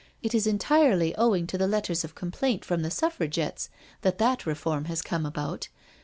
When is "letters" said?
1.67-2.03